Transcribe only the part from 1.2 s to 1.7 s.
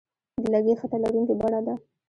بڼه